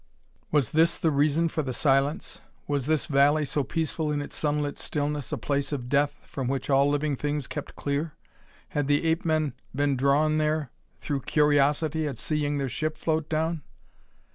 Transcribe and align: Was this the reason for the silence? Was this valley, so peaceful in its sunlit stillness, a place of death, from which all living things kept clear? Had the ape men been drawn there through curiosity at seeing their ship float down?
Was 0.51 0.71
this 0.71 0.97
the 0.97 1.11
reason 1.11 1.47
for 1.47 1.61
the 1.61 1.73
silence? 1.73 2.41
Was 2.67 2.87
this 2.87 3.05
valley, 3.05 3.45
so 3.45 3.63
peaceful 3.63 4.11
in 4.11 4.19
its 4.19 4.35
sunlit 4.35 4.79
stillness, 4.79 5.31
a 5.31 5.37
place 5.37 5.71
of 5.71 5.89
death, 5.89 6.17
from 6.25 6.47
which 6.47 6.71
all 6.71 6.89
living 6.89 7.15
things 7.15 7.45
kept 7.45 7.75
clear? 7.75 8.13
Had 8.69 8.87
the 8.87 9.05
ape 9.05 9.25
men 9.25 9.53
been 9.75 9.95
drawn 9.95 10.39
there 10.39 10.71
through 11.01 11.21
curiosity 11.21 12.07
at 12.07 12.17
seeing 12.17 12.57
their 12.57 12.67
ship 12.67 12.97
float 12.97 13.29
down? 13.29 13.61